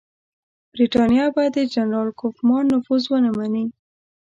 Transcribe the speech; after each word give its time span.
برټانیه 0.71 1.25
به 1.35 1.43
د 1.55 1.57
جنرال 1.73 2.09
کوفمان 2.19 2.63
نفوذ 2.73 3.03
ونه 3.07 3.31
مني. 3.37 3.65